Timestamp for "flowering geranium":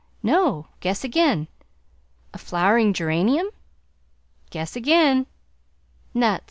2.39-3.51